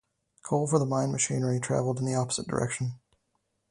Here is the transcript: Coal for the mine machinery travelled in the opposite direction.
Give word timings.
Coal 0.41 0.65
for 0.65 0.79
the 0.79 0.85
mine 0.87 1.11
machinery 1.11 1.59
travelled 1.59 1.99
in 1.99 2.05
the 2.05 2.15
opposite 2.15 2.47
direction. 2.47 2.93